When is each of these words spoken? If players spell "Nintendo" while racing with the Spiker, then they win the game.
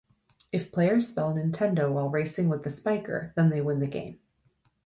If 0.51 0.71
players 0.71 1.09
spell 1.09 1.31
"Nintendo" 1.35 1.91
while 1.93 2.09
racing 2.09 2.49
with 2.49 2.63
the 2.63 2.71
Spiker, 2.71 3.33
then 3.35 3.51
they 3.51 3.61
win 3.61 3.79
the 3.81 3.85
game. 3.87 4.17